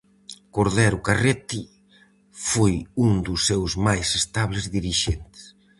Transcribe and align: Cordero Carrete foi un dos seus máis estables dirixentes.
Cordero 0.55 0.97
Carrete 1.07 1.61
foi 2.49 2.73
un 3.05 3.11
dos 3.27 3.41
seus 3.49 3.71
máis 3.85 4.07
estables 4.21 4.65
dirixentes. 4.77 5.41